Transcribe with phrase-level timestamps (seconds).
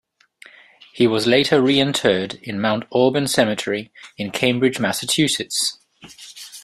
[0.93, 5.77] He was later reinterred in Mount Auburn Cemetery in Cambridge, Massachusetts.